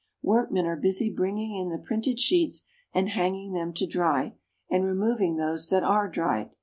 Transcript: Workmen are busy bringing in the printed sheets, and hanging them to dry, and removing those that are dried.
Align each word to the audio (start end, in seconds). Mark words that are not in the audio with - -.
Workmen 0.23 0.65
are 0.65 0.75
busy 0.75 1.13
bringing 1.13 1.55
in 1.55 1.69
the 1.69 1.77
printed 1.77 2.19
sheets, 2.19 2.63
and 2.91 3.09
hanging 3.09 3.53
them 3.53 3.71
to 3.73 3.85
dry, 3.85 4.33
and 4.67 4.83
removing 4.83 5.35
those 5.37 5.69
that 5.69 5.83
are 5.83 6.09
dried. 6.09 6.49